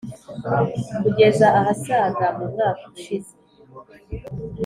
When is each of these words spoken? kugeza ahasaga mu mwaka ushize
kugeza 1.01 1.47
ahasaga 1.59 2.25
mu 2.37 2.45
mwaka 2.51 2.83
ushize 2.95 3.33